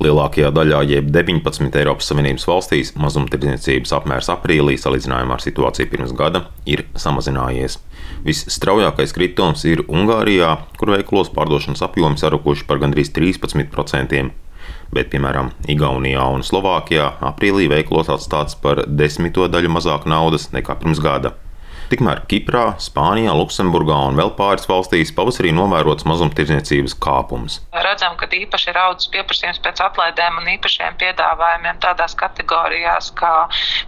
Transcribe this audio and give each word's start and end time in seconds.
Lielākajā 0.00 0.48
daļā, 0.56 0.78
jeb 0.88 1.10
19 1.12 1.74
Eiropas 1.76 2.06
Savienības 2.08 2.46
valstīs, 2.48 2.94
mazumtirdzniecības 2.96 3.90
apmērs 3.98 4.30
aprīlī 4.32 4.78
salīdzinājumā 4.80 5.36
ar 5.36 5.44
situāciju 5.44 5.90
pirms 5.92 6.14
gada 6.16 6.46
ir 6.64 6.86
samazinājies. 6.96 7.76
Visstraujākais 8.24 9.12
kritums 9.12 9.66
ir 9.68 9.82
Ungārijā, 9.92 10.54
kur 10.80 10.94
veiklos 10.94 11.28
pārdošanas 11.36 11.84
apjomi 11.84 12.16
sarukuši 12.16 12.64
par 12.70 12.80
gandrīz 12.80 13.12
13%, 13.12 14.22
bet, 14.96 15.12
piemēram, 15.12 15.52
Igaunijā 15.68 16.24
un 16.32 16.48
Slovākijā 16.48 17.12
aprīlī 17.34 17.68
veiklos 17.68 18.08
atstāts 18.08 18.56
par 18.56 18.86
desmito 18.88 19.52
daļu 19.52 19.76
mazāk 19.76 20.08
naudas 20.08 20.48
nekā 20.56 20.80
pirms 20.80 21.04
gada. 21.04 21.36
Tikmēr 21.90 22.20
Kiprā, 22.30 22.76
Spānijā, 22.78 23.32
Luksemburgā 23.34 23.96
un 24.06 24.14
vēl 24.14 24.28
pāris 24.38 24.68
valstīs 24.70 25.10
pavasarī 25.10 25.50
novērots 25.50 26.04
mazumtirdzniecības 26.06 26.92
kāpums. 27.02 27.56
Redzam, 27.74 28.14
ka 28.20 28.28
īpaši 28.30 28.68
ir 28.70 28.78
audzis 28.78 29.10
pieprasījums 29.10 29.58
pēc 29.64 29.82
atlaidēm 29.82 30.38
un 30.38 30.46
īpašiem 30.52 30.94
piedāvājumiem 31.00 31.80
tādās 31.82 32.14
kategorijās 32.20 33.10
kā, 33.18 33.32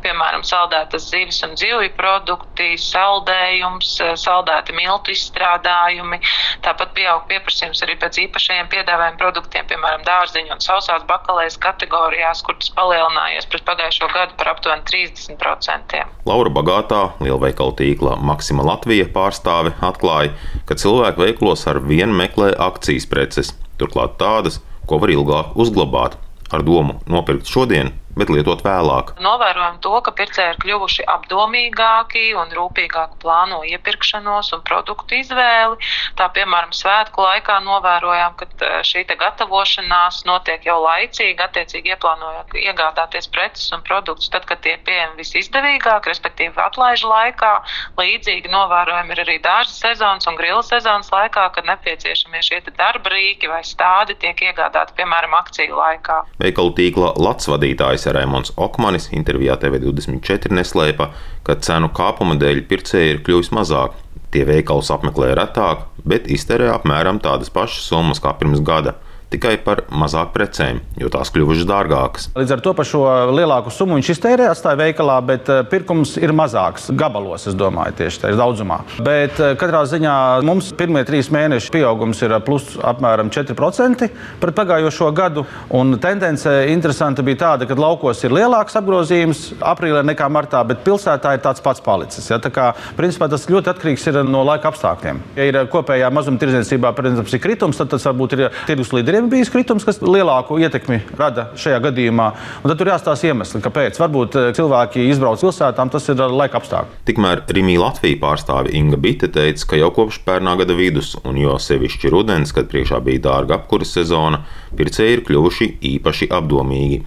piemēram, 0.00 0.46
saldētas 0.48 1.10
zivis 1.10 1.42
un 1.44 1.52
zivju 1.60 1.90
produkti, 1.98 2.70
saldējums, 2.80 3.90
saldēti 4.22 4.78
miltu 4.78 5.12
izstrādājumi. 5.12 6.22
Tāpat 6.64 6.96
pieaug 6.96 7.28
pieprasījums 7.28 7.84
arī 7.84 7.98
pēc 8.00 8.22
īpašajiem 8.24 8.72
piedāvājumu 8.72 9.20
produktiem, 9.20 9.68
piemēram, 9.68 10.08
dārziņu 10.08 10.56
un 10.56 10.64
sausās 10.64 11.04
bakalējas 11.10 11.60
kategorijās, 11.60 12.40
kur 12.48 12.56
tas 12.56 12.72
palielinājies 12.80 13.50
pret 13.52 13.68
pagājušo 13.68 14.08
gadu 14.16 14.40
par 14.40 14.54
aptuveni 14.54 14.88
30%. 14.88 16.02
Laura 16.30 16.56
Bagātā, 16.56 17.04
lielveikalu 17.20 17.76
tīkla 17.90 18.16
Maksima 18.22 18.64
Latvija 18.66 19.08
pārstāve 19.10 19.74
atklāja, 19.84 20.32
ka 20.66 20.78
cilvēki 20.78 21.26
veiklos 21.26 21.66
ar 21.70 21.82
vienu 21.84 22.14
meklē 22.16 22.54
akcijas 22.70 23.08
preces, 23.10 23.54
turklāt 23.80 24.16
tādas, 24.20 24.60
ko 24.86 25.02
var 25.02 25.12
ilgāk 25.12 25.56
uzglabāt, 25.60 26.16
ar 26.50 26.64
domu 26.66 27.00
nopirkt 27.10 27.50
šodien, 27.50 27.92
bet 28.18 28.30
lietot 28.32 28.62
vēlāk. 28.64 29.14
Novērojam 29.22 29.78
to, 29.84 29.92
ka 30.04 30.12
pircēji 30.16 30.54
ir 30.54 30.58
kļuvuši 30.62 31.06
apdomīgāki 31.14 32.30
un 32.38 32.50
rūpīgāk 32.56 33.16
plāno 33.22 33.60
iepirkšanos 33.68 34.52
un 34.56 34.64
produktu 34.66 35.20
izvēli. 35.20 35.78
Tā 36.18 36.30
piemēram, 36.34 36.74
svētku 36.76 37.22
laikā 37.24 37.60
novērojām, 37.66 38.36
ka 38.40 38.48
e, 38.50 38.72
šī 38.86 39.04
gatavošanās 39.10 40.22
notiek 40.28 40.64
jau 40.66 40.78
laicīgi, 40.82 41.38
attiecīgi 41.44 41.94
ieplānojot 41.94 42.54
iegādāties 42.60 43.28
preces 43.32 43.70
un 43.74 43.84
produktus 43.86 44.30
tad, 44.32 44.46
kad 44.48 44.62
tie 44.64 44.76
ir 44.76 44.84
pieejami 44.86 45.20
visizdevīgāk, 45.20 46.08
respektīvi 46.10 46.54
atlaižu 46.60 47.10
laikā. 47.10 47.52
Līdzīgi 48.00 48.50
novērojam 48.52 49.12
arī 49.16 49.38
dārza 49.42 49.74
sezonas 49.76 50.28
un 50.30 50.38
grila 50.38 50.62
sezonas 50.66 51.10
laikā, 51.14 51.48
kad 51.54 51.68
nepieciešamie 51.68 52.42
šie 52.46 52.62
darba 52.70 53.12
rīki 53.12 53.50
vai 53.50 53.62
stādi 53.66 54.16
tiek 54.20 54.38
iegādāti, 54.50 54.94
piemēram, 54.98 55.34
akciju 55.40 55.76
laikā. 55.78 56.20
Veikalu 56.42 56.74
tīkla 56.78 57.14
Latvijas 57.20 57.50
vadītājs 57.54 57.99
Vadītājs 58.00 58.16
Rēmons 58.16 58.52
Okmanis 58.56 59.10
intervijā 59.12 59.56
TV24 59.60 60.54
neslēpa, 60.56 61.10
ka 61.44 61.56
cenu 61.60 61.90
kāpuma 61.92 62.36
dēļ 62.40 62.62
pircēji 62.68 63.16
ir 63.16 63.20
kļuvis 63.26 63.52
mazāk. 63.52 63.92
Tie 64.30 64.44
veikalus 64.46 64.90
apmeklē 64.90 65.34
retāk, 65.34 65.88
bet 66.06 66.30
iztērē 66.30 66.70
apmēram 66.72 67.20
tādas 67.20 67.50
pašas 67.50 67.88
summas 67.90 68.20
kā 68.22 68.32
pirms 68.38 68.62
gada 68.62 68.94
tikai 69.30 69.54
par 69.62 69.84
mazāk 69.94 70.32
precēm, 70.34 70.80
jo 70.98 71.10
tās 71.12 71.30
kļuvušas 71.34 71.66
dārgākas. 71.68 72.28
Līdz 72.34 72.54
ar 72.56 72.62
to 72.64 72.72
par 72.76 72.88
šo 72.88 73.04
lielāku 73.30 73.72
summu 73.74 73.98
viņš 73.98 74.10
iztērē, 74.14 74.48
atstāja 74.50 74.78
veikalā, 74.80 75.18
bet 75.26 75.50
eh, 75.52 75.62
pirkums 75.70 76.16
ir 76.20 76.34
mazāks 76.36 76.88
gabalos, 76.98 77.46
es 77.50 77.58
domāju, 77.58 77.94
tieši 78.00 78.24
tādā 78.24 78.40
daudzumā. 78.40 78.80
Bet 79.06 79.38
eh, 79.38 79.54
katrā 79.60 79.84
ziņā 79.90 80.14
mums 80.46 80.72
pirmie 80.78 81.04
trīs 81.06 81.30
mēneši 81.34 81.70
pieaugums 81.76 82.22
ir 82.26 82.34
plus 82.46 82.72
apmēram 82.82 83.30
4% 83.34 84.10
pret 84.42 84.58
pagājušo 84.58 85.12
gadu. 85.14 85.46
Un 85.76 85.94
tendence 86.02 86.50
interesanta 86.72 87.22
bija 87.26 87.42
tāda, 87.44 87.68
ka 87.70 87.78
laukos 87.78 88.24
ir 88.26 88.34
lielāks 88.34 88.78
apgrozījums 88.80 89.44
aprīlī 89.62 90.02
nekā 90.10 90.26
martā, 90.32 90.64
bet 90.66 90.82
pilsētā 90.86 91.36
ir 91.36 91.44
tāds 91.44 91.62
pats 91.62 91.82
palicis. 91.84 92.26
Ja? 92.32 92.40
Tā 92.42 92.50
kā, 92.54 92.70
principā, 92.98 93.30
tas 93.30 93.46
ļoti 93.50 93.70
atkarīgs 93.74 94.08
no 94.26 94.42
laika 94.46 94.72
apstākļiem. 94.72 95.22
Ja 95.38 95.46
ir 95.46 95.60
kopējā 95.70 96.10
mazumtirdzniecībā, 96.14 96.92
protams, 96.96 97.34
ir 97.36 97.42
kritums, 97.42 97.78
tad 97.78 97.92
tas 97.94 98.06
varbūt 98.08 98.36
ir 98.36 98.46
tirgus 98.66 98.92
līderiem 98.96 99.19
ir 99.20 99.28
bijis 99.30 99.50
kritums, 99.52 99.84
kas 99.86 100.00
lielāku 100.02 100.58
ietekmi 100.60 101.00
rada 101.18 101.48
šajā 101.60 101.80
gadījumā. 101.86 102.28
Un 102.62 102.72
tad 102.72 102.80
tur 102.80 102.90
jāstāsta 102.92 103.30
iemesli, 103.30 103.62
kāpēc. 103.64 104.00
Varbūt 104.00 104.38
eh, 104.40 104.48
cilvēki 104.56 105.06
izbrauc 105.10 105.42
pilsētām, 105.44 105.92
tas 105.92 106.08
ir 106.12 106.24
laika 106.32 106.60
apstākļi. 106.60 107.00
Tikmēr 107.10 107.44
Rimija 107.56 107.84
Latvija 107.84 108.20
pārstāve 108.22 108.74
Inga 108.76 109.00
Bite 109.00 109.30
teica, 109.32 109.68
ka 109.70 109.80
jau 109.80 109.92
kopš 110.00 110.22
pērnā 110.26 110.56
gada 110.60 110.76
vidus, 110.78 111.14
un 111.24 111.38
jo 111.40 111.56
sevišķi 111.60 112.12
rudens, 112.12 112.54
kad 112.56 112.70
priekšā 112.72 113.00
bija 113.04 113.26
dārga 113.30 113.60
apkuras 113.60 113.94
sezona, 113.96 114.44
pircēji 114.76 115.18
ir 115.18 115.24
kļuvuši 115.28 115.72
īpaši 115.94 116.30
apdomīgi. 116.36 117.02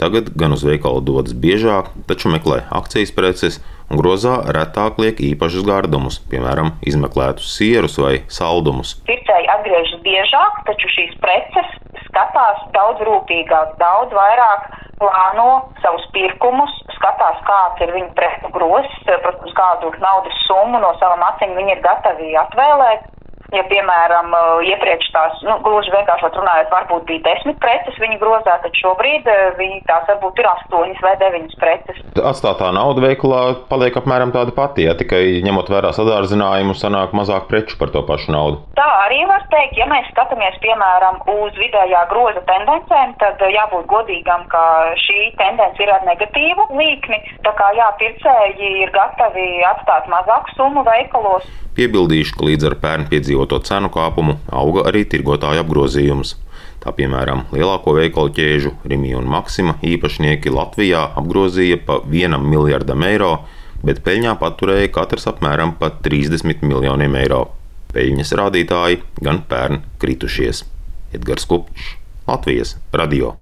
Tagad 0.00 0.32
gan 0.34 0.56
uz 0.56 0.64
veikalu 0.66 1.02
dodas 1.06 1.36
biežāk, 1.38 1.92
taču 2.08 2.32
meklē 2.32 2.64
akcijas 2.74 3.12
preces 3.14 3.60
grozā 3.98 4.38
retāk 4.56 5.00
liek 5.02 5.20
īpašus 5.32 5.66
gardumus, 5.68 6.18
piemēram, 6.32 6.74
izmeklētus 6.86 7.54
sierus 7.56 7.98
vai 8.02 8.14
saldumus. 8.32 8.96
Pircēji 9.08 9.50
atgriežas 9.56 10.02
biežāk, 10.06 10.62
taču 10.68 10.90
šīs 10.96 11.16
preces 11.22 11.74
skatās 12.08 12.64
daudz 12.76 13.02
rūpīgāk, 13.08 13.76
daudz 13.80 14.12
vairāk 14.16 14.68
plāno 15.02 15.48
savus 15.82 16.04
pirkumus, 16.14 16.72
skatās, 16.96 17.40
kāds 17.48 17.82
ir 17.84 17.94
viņu 17.96 18.12
pretu 18.18 18.52
grozs, 18.54 18.98
protams, 19.08 19.54
kādu 19.58 19.92
naudas 20.02 20.44
summu 20.46 20.80
no 20.82 20.92
savām 21.00 21.24
acīm 21.32 21.56
viņi 21.58 21.76
ir 21.76 21.82
gatavi 21.86 22.36
atvēlēt. 22.44 23.08
Ja, 23.52 23.62
piemēram, 23.68 24.32
eh, 24.32 24.70
iepriekš 24.72 25.10
tās, 25.12 25.40
nu, 25.44 25.58
gluži 25.60 25.92
vienkārši 25.92 26.30
runājot, 26.38 26.70
varbūt 26.72 27.02
bija 27.10 27.20
desmit 27.26 27.58
preces 27.60 27.98
viņa 28.00 28.16
grozā, 28.22 28.54
tad 28.62 28.78
šobrīd 28.80 29.28
eh, 29.28 29.42
viņi 29.58 29.82
tās 29.90 30.06
varbūt 30.08 30.40
ir 30.40 30.48
astoņas 30.48 31.02
vai 31.04 31.12
deviņas 31.20 31.58
preces. 31.60 31.98
Atstātā 32.16 32.70
nauda 32.72 33.04
veikalā 33.04 33.42
paliek 33.68 33.98
apmēram 34.00 34.32
tāda 34.32 34.54
pati, 34.56 34.86
ja 34.88 34.96
tikai 34.96 35.42
ņemot 35.44 35.68
vērā 35.68 35.92
sadārzinājumu, 35.92 36.72
sanāk 36.80 37.12
mazāk 37.12 37.50
preču 37.50 37.76
par 37.76 37.92
to 37.92 38.00
pašu 38.08 38.32
naudu. 38.32 38.62
Tā 38.78 38.88
arī 39.04 39.20
var 39.28 39.44
teikt, 39.52 39.76
ja 39.76 39.88
mēs 39.90 40.08
skatāmies, 40.14 40.56
piemēram, 40.64 41.20
uz 41.36 41.52
vidējā 41.60 42.06
groza 42.08 42.40
tendencēm, 42.48 43.16
tad 43.20 43.36
eh, 43.44 43.52
jābūt 43.58 43.84
godīgam, 43.92 44.48
ka 44.48 44.64
šī 45.04 45.28
tendence 45.36 45.84
ir 45.84 45.92
ar 45.92 46.08
negatīvu 46.08 46.70
līkni. 46.80 47.20
Tā 47.44 47.52
kā 47.60 47.68
jā, 47.76 47.92
pircēji 48.00 48.72
ir 48.86 48.96
gatavi 48.96 49.50
atstāt 49.74 50.08
mazāku 50.08 50.56
summu 50.56 50.88
veikalos. 50.88 51.44
Piebildīšu, 51.76 52.34
ka 52.36 52.44
līdz 52.50 52.66
ar 52.68 52.74
pērn 52.82 53.06
piedzīvoto 53.42 53.62
cenu 53.66 53.90
kāpumu 53.90 54.38
auga 54.50 54.88
arī 54.88 55.04
tirgotāju 55.04 55.62
apgrozījums. 55.62 56.36
Tā 56.82 56.92
piemēram, 56.94 57.46
lielāko 57.52 57.94
veikalu 57.94 58.32
ķēžu 58.34 58.72
Rimija 58.84 59.18
un 59.18 59.26
Maksima 59.30 59.76
īpašnieki 59.82 60.50
Latvijā 60.50 61.12
apgrozīja 61.16 61.78
pa 61.86 62.00
1 62.02 62.38
miljardam 62.42 63.02
eiro, 63.02 63.46
bet 63.84 64.02
peļņā 64.02 64.36
paturēja 64.38 64.90
katrs 64.90 65.26
apmēram 65.30 65.76
pa 65.78 65.90
30 65.90 66.62
miljoniem 66.62 67.14
eiro. 67.14 67.52
Peļņas 67.92 68.32
rādītāji 68.38 69.02
gan 69.22 69.42
pērn 69.48 69.82
kritušies. 69.98 70.64
Edgars 71.12 71.46
Kupčs, 71.46 71.96
Latvijas 72.26 72.76
radio. 72.92 73.36